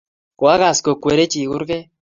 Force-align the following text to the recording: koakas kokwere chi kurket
koakas 0.39 0.77
kokwere 0.85 1.23
chi 1.31 1.39
kurket 1.51 1.85